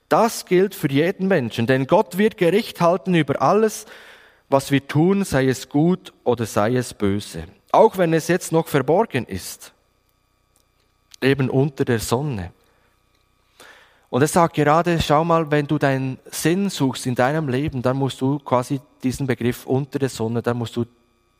[0.08, 3.86] Das gilt für jeden Menschen, denn Gott wird Gericht halten über alles,
[4.52, 7.46] was wir tun, sei es gut oder sei es böse.
[7.72, 9.72] Auch wenn es jetzt noch verborgen ist,
[11.22, 12.52] eben unter der Sonne.
[14.10, 17.96] Und er sagt gerade, schau mal, wenn du deinen Sinn suchst in deinem Leben, dann
[17.96, 20.86] musst du quasi diesen Begriff unter der Sonne, dann musst du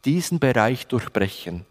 [0.06, 1.66] diesen Bereich durchbrechen.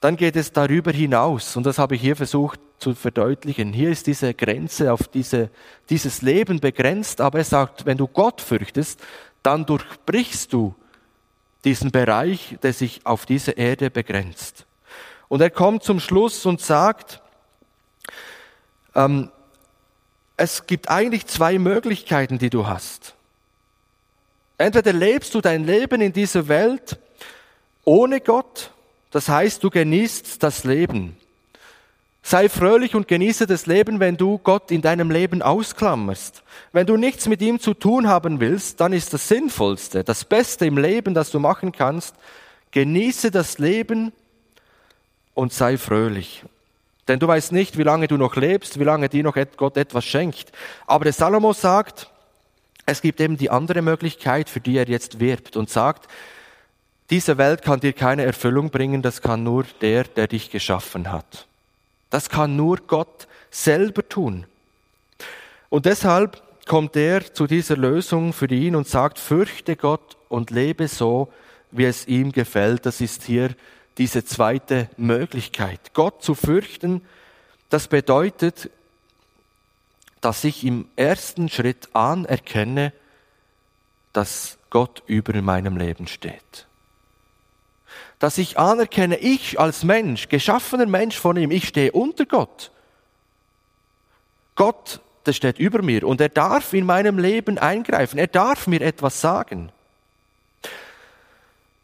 [0.00, 3.72] Dann geht es darüber hinaus, und das habe ich hier versucht zu verdeutlichen.
[3.72, 5.48] Hier ist diese Grenze auf diese,
[5.88, 9.00] dieses Leben begrenzt, aber er sagt, wenn du Gott fürchtest,
[9.46, 10.74] dann durchbrichst du
[11.64, 14.66] diesen Bereich, der sich auf diese Erde begrenzt.
[15.28, 17.22] Und er kommt zum Schluss und sagt,
[18.96, 19.30] ähm,
[20.36, 23.14] es gibt eigentlich zwei Möglichkeiten, die du hast.
[24.58, 26.98] Entweder lebst du dein Leben in dieser Welt
[27.84, 28.72] ohne Gott,
[29.12, 31.16] das heißt, du genießt das Leben.
[32.28, 36.42] Sei fröhlich und genieße das Leben, wenn du Gott in deinem Leben ausklammerst.
[36.72, 40.66] Wenn du nichts mit ihm zu tun haben willst, dann ist das Sinnvollste, das Beste
[40.66, 42.16] im Leben, das du machen kannst,
[42.72, 44.10] genieße das Leben
[45.34, 46.42] und sei fröhlich.
[47.06, 50.04] Denn du weißt nicht, wie lange du noch lebst, wie lange dir noch Gott etwas
[50.04, 50.50] schenkt.
[50.88, 52.10] Aber der Salomo sagt,
[52.86, 56.08] es gibt eben die andere Möglichkeit, für die er jetzt wirbt und sagt,
[57.08, 61.46] diese Welt kann dir keine Erfüllung bringen, das kann nur der, der dich geschaffen hat.
[62.16, 64.46] Das kann nur Gott selber tun.
[65.68, 70.88] Und deshalb kommt er zu dieser Lösung für ihn und sagt, fürchte Gott und lebe
[70.88, 71.30] so,
[71.72, 72.86] wie es ihm gefällt.
[72.86, 73.50] Das ist hier
[73.98, 75.92] diese zweite Möglichkeit.
[75.92, 77.02] Gott zu fürchten,
[77.68, 78.70] das bedeutet,
[80.22, 82.94] dass ich im ersten Schritt anerkenne,
[84.14, 86.66] dass Gott über meinem Leben steht.
[88.18, 92.70] Dass ich anerkenne, ich als Mensch, geschaffener Mensch von ihm, ich stehe unter Gott.
[94.54, 98.80] Gott, der steht über mir und er darf in meinem Leben eingreifen, er darf mir
[98.80, 99.70] etwas sagen.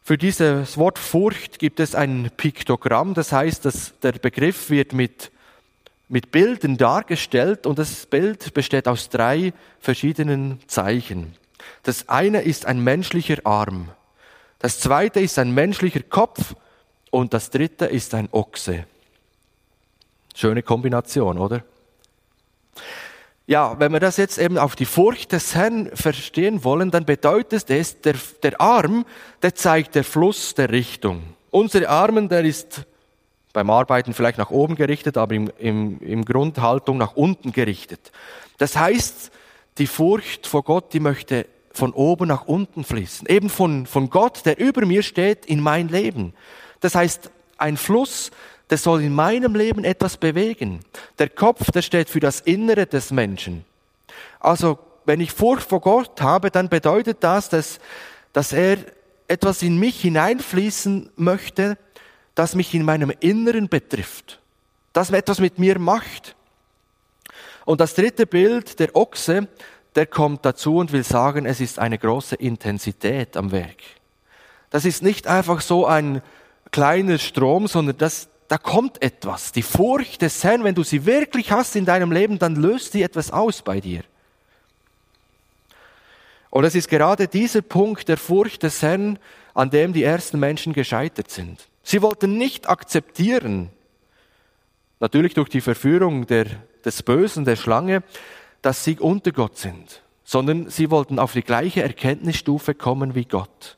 [0.05, 5.31] Für dieses Wort Furcht gibt es ein Piktogramm, das heißt, dass der Begriff wird mit,
[6.09, 11.35] mit Bildern dargestellt und das Bild besteht aus drei verschiedenen Zeichen.
[11.83, 13.89] Das eine ist ein menschlicher Arm,
[14.63, 16.55] das zweite ist ein menschlicher Kopf
[17.11, 18.85] und das dritte ist ein Ochse.
[20.33, 21.65] Schöne Kombination, oder?
[23.45, 27.69] Ja, wenn wir das jetzt eben auf die Furcht des Herrn verstehen wollen, dann bedeutet
[27.69, 29.05] es, der, der Arm,
[29.41, 31.23] der zeigt der Fluss der Richtung.
[31.51, 32.83] Unsere Armen, der ist
[33.51, 38.13] beim Arbeiten vielleicht nach oben gerichtet, aber im, im, im Grundhaltung nach unten gerichtet.
[38.59, 39.29] Das heißt,
[39.77, 43.27] die Furcht vor Gott, die möchte von oben nach unten fließen.
[43.27, 46.33] Eben von, von Gott, der über mir steht, in mein Leben.
[46.79, 48.31] Das heißt, ein Fluss,
[48.69, 50.79] der soll in meinem Leben etwas bewegen.
[51.19, 53.65] Der Kopf, der steht für das Innere des Menschen.
[54.39, 57.79] Also, wenn ich Furcht vor Gott habe, dann bedeutet das, dass,
[58.31, 58.77] dass er
[59.27, 61.77] etwas in mich hineinfließen möchte,
[62.35, 64.39] das mich in meinem Inneren betrifft,
[64.91, 66.35] das etwas mit mir macht.
[67.65, 69.47] Und das dritte Bild, der Ochse,
[69.95, 73.77] der kommt dazu und will sagen, es ist eine große Intensität am Werk.
[74.69, 76.21] Das ist nicht einfach so ein
[76.71, 79.51] kleiner Strom, sondern das, da kommt etwas.
[79.51, 83.03] Die Furcht des Herrn, wenn du sie wirklich hast in deinem Leben, dann löst sie
[83.03, 84.01] etwas aus bei dir.
[86.49, 89.19] Und es ist gerade dieser Punkt der Furcht des Herrn,
[89.53, 91.67] an dem die ersten Menschen gescheitert sind.
[91.83, 93.69] Sie wollten nicht akzeptieren,
[94.99, 96.45] natürlich durch die Verführung der,
[96.85, 98.03] des Bösen, der Schlange,
[98.63, 103.77] dass sie unter Gott sind, sondern sie wollten auf die gleiche Erkenntnisstufe kommen wie Gott.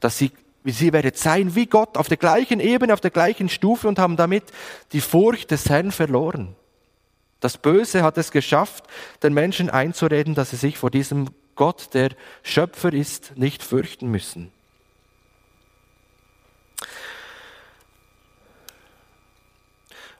[0.00, 0.30] Dass sie
[0.68, 4.16] Sie werden sein wie Gott auf der gleichen Ebene, auf der gleichen Stufe und haben
[4.16, 4.42] damit
[4.90, 6.56] die Furcht des Herrn verloren.
[7.38, 8.84] Das Böse hat es geschafft,
[9.22, 12.10] den Menschen einzureden, dass sie sich vor diesem Gott, der
[12.42, 14.50] Schöpfer ist, nicht fürchten müssen.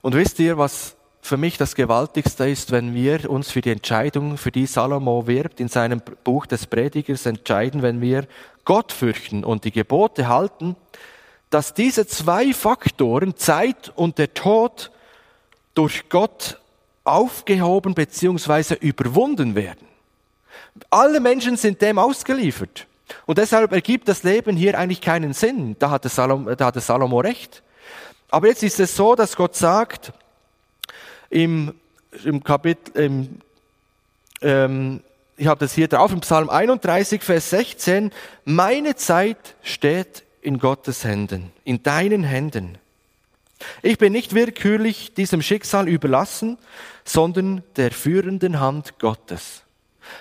[0.01, 0.96] Und wisst ihr, was
[1.27, 5.61] für mich das Gewaltigste ist, wenn wir uns für die Entscheidung, für die Salomo wirbt,
[5.61, 8.27] in seinem Buch des Predigers entscheiden, wenn wir
[8.65, 10.77] Gott fürchten und die Gebote halten,
[11.51, 14.91] dass diese zwei Faktoren, Zeit und der Tod,
[15.75, 16.61] durch Gott
[17.05, 18.75] aufgehoben bzw.
[18.81, 19.87] überwunden werden.
[20.91, 22.87] Alle Menschen sind dem ausgeliefert.
[23.27, 25.77] Und deshalb ergibt das Leben hier eigentlich keinen Sinn.
[25.79, 27.63] Da hatte Salomo, da hatte Salomo recht.
[28.31, 30.13] Aber jetzt ist es so, dass Gott sagt,
[31.31, 31.75] im,
[32.25, 33.41] im Kapitel, im,
[34.43, 35.01] ähm,
[35.37, 38.11] ich habe das hier drauf im Psalm 31, Vers 16,
[38.45, 42.79] meine Zeit steht in Gottes Händen, in deinen Händen.
[43.83, 46.59] Ich bin nicht willkürlich diesem Schicksal überlassen,
[47.05, 49.63] sondern der führenden Hand Gottes.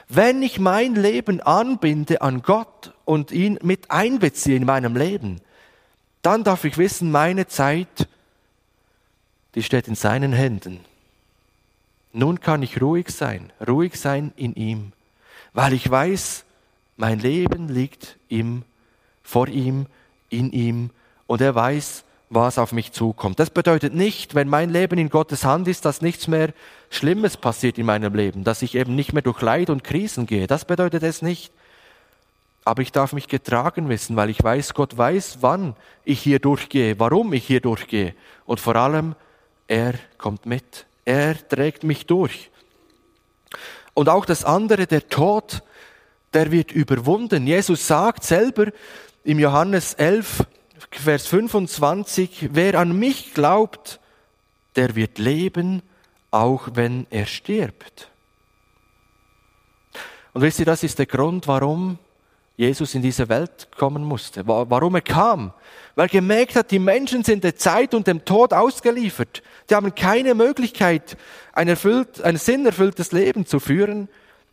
[0.08, 5.42] Wenn ich mein Leben anbinde an Gott und ihn mit einbeziehe in meinem Leben,
[6.22, 8.08] dann darf ich wissen, meine Zeit,
[9.54, 10.80] die steht in seinen Händen.
[12.18, 14.94] Nun kann ich ruhig sein, ruhig sein in ihm
[15.56, 16.44] weil ich weiß,
[16.98, 18.64] mein Leben liegt ihm,
[19.24, 19.88] vor ihm,
[20.30, 20.90] in ihm
[21.28, 23.40] und er weiß, was auf mich zukommt.
[23.40, 26.54] Das bedeutet nicht, wenn mein Leben in Gottes Hand ist, dass nichts mehr
[26.90, 30.46] Schlimmes passiert in meinem Leben, dass ich eben nicht mehr durch Leid und Krisen gehe.
[30.46, 31.54] Das bedeutet es nicht.
[32.66, 37.00] Aber ich darf mich getragen wissen, weil ich weiß, Gott weiß, wann ich hier durchgehe,
[37.00, 38.14] warum ich hier durchgehe.
[38.46, 39.16] Und vor allem,
[39.68, 40.86] er kommt mit.
[41.06, 42.50] Er trägt mich durch.
[43.94, 45.64] Und auch das andere, der Tod,
[46.34, 47.48] der wird überwunden.
[47.48, 48.72] Jesus sagt selber
[49.24, 50.46] im Johannes 11,
[50.92, 54.00] Vers 25, wer an mich glaubt,
[54.76, 55.82] der wird leben,
[56.32, 58.10] auch wenn er stirbt.
[60.34, 61.98] Und wisst ihr, das ist der Grund, warum
[62.58, 65.54] Jesus in diese Welt kommen musste, warum er kam.
[65.96, 69.44] Weil er gemerkt hat, die Menschen sind der Zeit und dem Tod ausgeliefert.
[69.70, 71.18] Die haben keine Möglichkeit,
[71.54, 74.08] ein, erfüllt, ein sinnerfülltes Leben zu führen.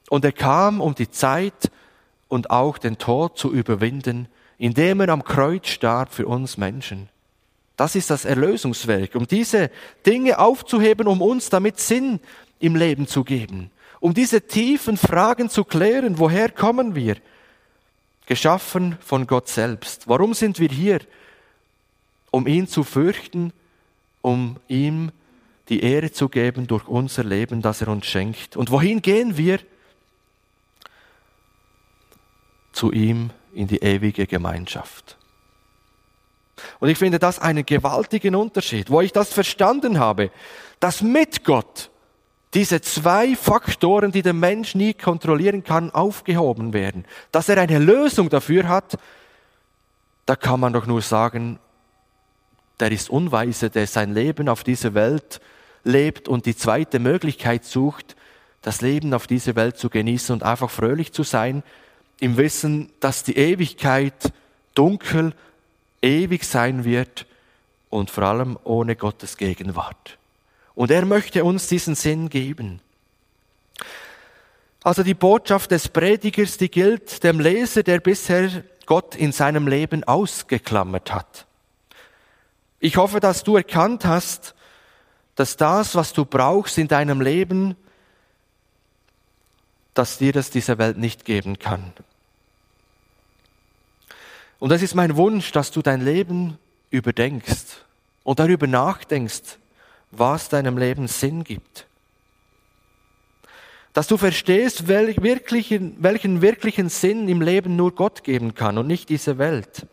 [0.09, 1.70] Und er kam, um die Zeit
[2.28, 4.26] und auch den Tod zu überwinden,
[4.59, 7.09] indem er am Kreuz starb für uns Menschen.
[7.76, 9.70] Das ist das Erlösungswerk, um diese
[10.07, 12.20] Dinge aufzuheben, um uns damit Sinn
[12.59, 17.16] im Leben zu geben, um diese tiefen Fragen zu klären, woher kommen wir?
[18.26, 20.08] Geschaffen von Gott selbst.
[20.08, 21.00] Warum sind wir hier?
[22.30, 23.52] Um ihn zu fürchten,
[24.22, 25.12] um ihm
[25.68, 28.56] die Ehre zu geben durch unser Leben, das er uns schenkt.
[28.56, 29.58] Und wohin gehen wir?
[32.72, 35.18] Zu ihm in die ewige Gemeinschaft.
[36.80, 40.30] Und ich finde das einen gewaltigen Unterschied, wo ich das verstanden habe,
[40.80, 41.90] dass mit Gott
[42.55, 47.05] diese zwei Faktoren, die der Mensch nie kontrollieren kann, aufgehoben werden.
[47.30, 48.98] Dass er eine Lösung dafür hat,
[50.26, 51.59] da kann man doch nur sagen,
[52.78, 55.40] der ist unweise, der sein Leben auf dieser Welt
[55.84, 58.16] lebt und die zweite Möglichkeit sucht,
[58.61, 61.62] das Leben auf dieser Welt zu genießen und einfach fröhlich zu sein,
[62.20, 64.32] im Wissen, dass die Ewigkeit
[64.74, 65.34] dunkel,
[66.03, 67.26] ewig sein wird
[67.90, 70.18] und vor allem ohne Gottes Gegenwart.
[70.74, 72.80] Und er möchte uns diesen Sinn geben.
[74.82, 80.02] Also die Botschaft des Predigers, die gilt dem Leser, der bisher Gott in seinem Leben
[80.04, 81.46] ausgeklammert hat.
[82.80, 84.54] Ich hoffe, dass du erkannt hast,
[85.36, 87.76] dass das, was du brauchst in deinem Leben,
[89.94, 91.92] dass dir das diese Welt nicht geben kann.
[94.58, 96.58] Und das ist mein Wunsch, dass du dein Leben
[96.90, 97.84] überdenkst
[98.24, 99.58] und darüber nachdenkst,
[100.12, 101.86] was deinem Leben Sinn gibt.
[103.94, 108.86] Dass du verstehst, welchen wirklichen, welchen wirklichen Sinn im Leben nur Gott geben kann und
[108.86, 109.86] nicht diese Welt.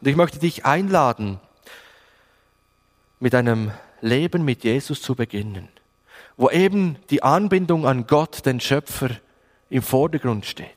[0.00, 1.38] Und ich möchte dich einladen,
[3.20, 3.70] mit einem
[4.00, 5.68] Leben mit Jesus zu beginnen,
[6.36, 9.10] wo eben die Anbindung an Gott, den Schöpfer,
[9.70, 10.68] im Vordergrund steht.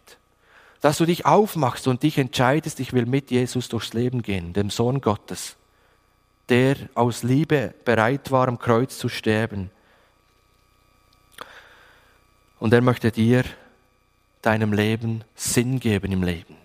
[0.81, 4.69] Dass du dich aufmachst und dich entscheidest, ich will mit Jesus durchs Leben gehen, dem
[4.69, 5.57] Sohn Gottes
[6.49, 9.71] der aus Liebe bereit war, am Kreuz zu sterben.
[12.59, 13.43] Und er möchte dir
[14.41, 16.55] deinem Leben Sinn geben im Leben.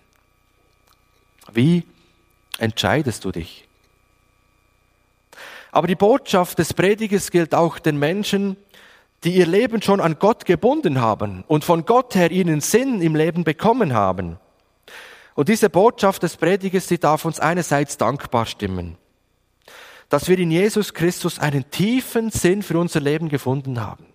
[1.51, 1.83] Wie
[2.59, 3.67] entscheidest du dich?
[5.71, 8.57] Aber die Botschaft des Predigers gilt auch den Menschen,
[9.23, 13.15] die ihr Leben schon an Gott gebunden haben und von Gott her ihren Sinn im
[13.15, 14.37] Leben bekommen haben.
[15.33, 18.97] Und diese Botschaft des Predigers, die darf uns einerseits dankbar stimmen
[20.11, 24.05] dass wir in Jesus Christus einen tiefen Sinn für unser Leben gefunden haben.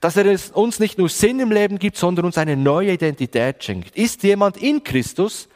[0.00, 0.24] Dass er
[0.54, 3.94] uns nicht nur Sinn im Leben gibt, sondern uns eine neue Identität schenkt.
[3.94, 5.50] Ist jemand in Christus,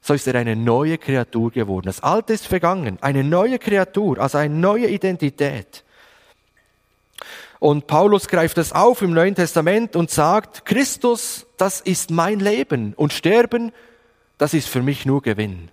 [0.00, 1.86] so ist er eine neue Kreatur geworden.
[1.86, 2.98] Das Alte ist vergangen.
[3.00, 5.82] Eine neue Kreatur, also eine neue Identität.
[7.58, 12.94] Und Paulus greift das auf im Neuen Testament und sagt, Christus, das ist mein Leben
[12.94, 13.72] und Sterben,
[14.38, 15.68] das ist für mich nur Gewinn.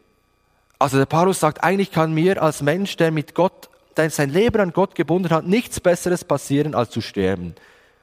[0.80, 4.60] Also der Paulus sagt, eigentlich kann mir als Mensch, der mit Gott, der sein Leben
[4.60, 7.56] an Gott gebunden hat, nichts Besseres passieren, als zu sterben.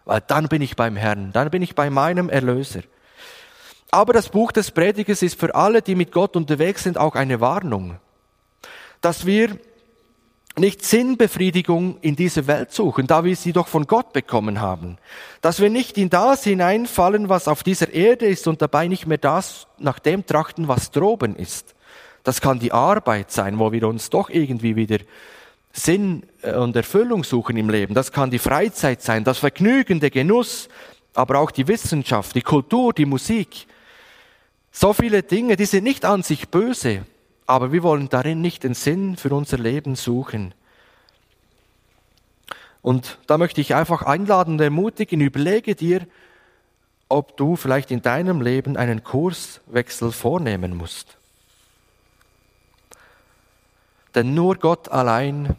[0.05, 2.81] Weil dann bin ich beim Herrn, dann bin ich bei meinem Erlöser.
[3.91, 7.41] Aber das Buch des Predigers ist für alle, die mit Gott unterwegs sind, auch eine
[7.41, 7.99] Warnung.
[9.03, 9.59] Dass wir
[10.57, 14.97] nicht Sinnbefriedigung in dieser Welt suchen, da wir sie doch von Gott bekommen haben.
[15.41, 19.19] Dass wir nicht in das hineinfallen, was auf dieser Erde ist und dabei nicht mehr
[19.19, 21.72] das nach dem trachten, was droben ist.
[22.25, 24.99] Das kann die Arbeit sein, wo wir uns doch irgendwie wieder
[25.73, 27.95] Sinn äh, und Erfüllung suchen im Leben.
[27.95, 30.69] Das kann die Freizeit sein, das Vergnügen, der Genuss,
[31.15, 33.67] aber auch die Wissenschaft, die Kultur, die Musik.
[34.71, 37.05] So viele Dinge, die sind nicht an sich böse,
[37.47, 40.55] aber wir wollen darin nicht den Sinn für unser Leben suchen.
[42.81, 46.07] Und da möchte ich einfach einladen und ermutigen, überlege dir,
[47.09, 51.19] ob du vielleicht in deinem Leben einen Kurswechsel vornehmen musst.
[54.15, 55.57] Denn nur Gott allein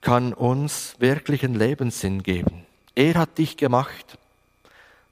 [0.00, 2.66] kann uns wirklichen Lebenssinn geben.
[2.94, 4.18] Er hat dich gemacht,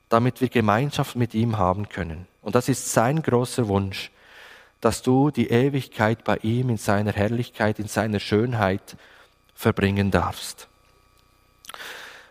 [0.08, 2.26] damit wir Gemeinschaft mit ihm haben können.
[2.42, 4.10] Und das ist sein großer Wunsch,
[4.80, 8.96] dass du die Ewigkeit bei ihm in seiner Herrlichkeit, in seiner Schönheit
[9.54, 10.68] verbringen darfst.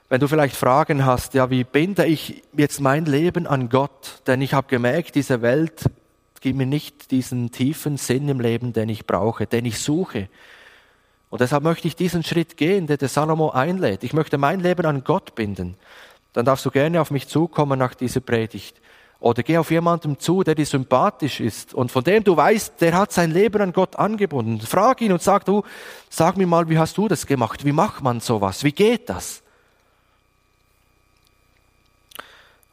[0.10, 4.22] Wenn du vielleicht Fragen hast, ja, wie binde ich jetzt mein Leben an Gott?
[4.28, 5.90] Denn ich habe gemerkt, diese Welt
[6.44, 10.28] gib mir nicht diesen tiefen Sinn im Leben, den ich brauche, den ich suche.
[11.30, 14.04] Und deshalb möchte ich diesen Schritt gehen, der der Salomo einlädt.
[14.04, 15.78] Ich möchte mein Leben an Gott binden.
[16.34, 18.76] Dann darfst du gerne auf mich zukommen nach dieser Predigt.
[19.22, 22.98] Oder geh auf jemanden zu, der dir sympathisch ist und von dem du weißt, der
[22.98, 24.60] hat sein Leben an Gott angebunden.
[24.60, 25.64] Frag ihn und sag du,
[26.10, 27.64] sag mir mal, wie hast du das gemacht?
[27.64, 28.66] Wie macht man sowas?
[28.66, 29.44] Wie geht das?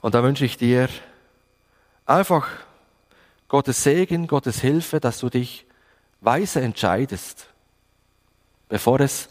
[0.00, 0.88] Und da wünsche ich dir
[2.04, 2.48] einfach
[3.50, 5.66] Gottes Segen, Gottes Hilfe, dass du dich
[6.20, 7.48] weise entscheidest.
[8.68, 9.28] bevor es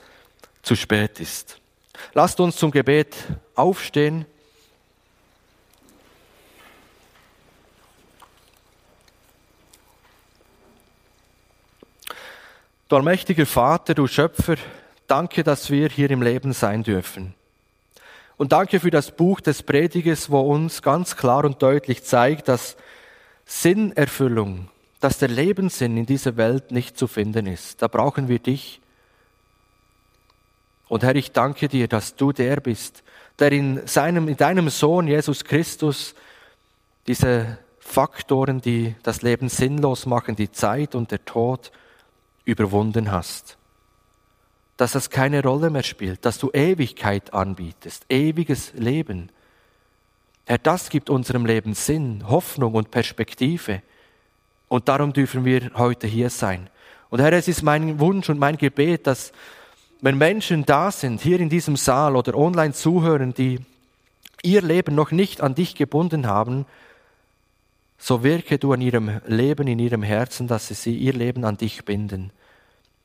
[0.62, 1.62] zu spät ist.
[2.14, 3.16] Lasst uns zum Gebet
[3.56, 4.26] aufstehen.
[12.90, 14.56] Du allmächtiger Vater, du Schöpfer,
[15.08, 17.34] danke, dass wir hier im Leben sein dürfen.
[18.36, 22.76] Und danke für das Buch des Predigers, wo uns ganz klar und deutlich zeigt, dass
[23.50, 24.70] Sinnerfüllung,
[25.00, 27.82] dass der Lebenssinn in dieser Welt nicht zu finden ist.
[27.82, 28.80] Da brauchen wir dich.
[30.88, 33.04] Und Herr, ich danke dir, dass du der bist,
[33.40, 36.16] der in seinem, in deinem Sohn Jesus Christus
[37.08, 41.72] diese Faktoren, die das Leben sinnlos machen, die Zeit und der Tod,
[42.46, 43.60] überwunden hast
[44.80, 49.30] dass das keine Rolle mehr spielt, dass du Ewigkeit anbietest, ewiges Leben.
[50.50, 53.84] Herr, das gibt unserem Leben Sinn, Hoffnung und Perspektive.
[54.68, 56.72] Und darum dürfen wir heute hier sein.
[57.12, 59.32] Und Herr, es ist mein Wunsch und mein Gebet, dass
[60.02, 63.60] wenn Menschen da sind, hier in diesem Saal oder online zuhören, die
[64.42, 66.66] ihr Leben noch nicht an dich gebunden haben,
[68.00, 71.86] so wirke du an ihrem Leben, in ihrem Herzen, dass sie ihr Leben an dich
[71.86, 72.32] binden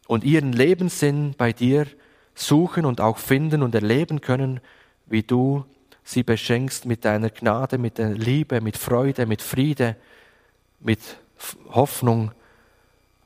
[0.06, 1.88] und ihren Lebenssinn bei dir
[2.34, 4.60] suchen und auch finden und erleben können,
[5.04, 5.66] wie du
[6.04, 9.96] sie beschenkst mit deiner Gnade, mit der Liebe, mit Freude, mit Friede,
[10.80, 11.00] mit
[11.70, 12.32] Hoffnung,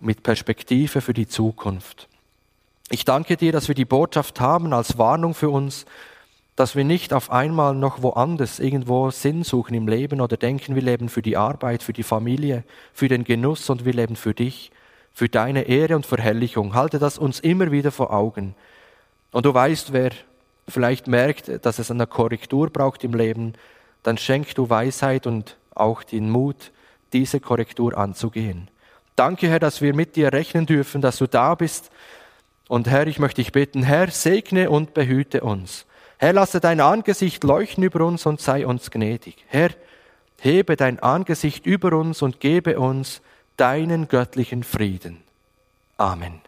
[0.01, 2.09] mit Perspektive für die Zukunft.
[2.89, 5.85] Ich danke dir, dass wir die Botschaft haben als Warnung für uns,
[6.57, 10.83] dass wir nicht auf einmal noch woanders irgendwo Sinn suchen im Leben oder denken, wir
[10.83, 14.73] leben für die Arbeit, für die Familie, für den Genuss und wir leben für dich,
[15.13, 16.75] für deine Ehre und Verherrlichung.
[16.75, 18.55] Halte das uns immer wieder vor Augen.
[19.31, 20.11] Und du weißt, wer
[20.69, 23.55] vielleicht merkt, dass es eine Korrektur braucht im Leben,
[24.03, 26.73] dann schenk du Weisheit und auch den Mut,
[27.13, 28.69] diese Korrektur anzugehen.
[29.17, 31.91] Danke, Herr, dass wir mit dir rechnen dürfen, dass du da bist.
[32.69, 35.87] Und Herr, ich möchte dich bitten, Herr, segne und behüte uns.
[36.19, 39.45] Herr, lasse dein Angesicht leuchten über uns und sei uns gnädig.
[39.49, 39.71] Herr,
[40.39, 43.21] hebe dein Angesicht über uns und gebe uns
[43.57, 45.23] deinen göttlichen Frieden.
[45.97, 46.41] Amen.